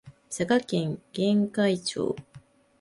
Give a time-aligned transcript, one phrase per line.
[0.29, 2.15] 佐賀県玄海町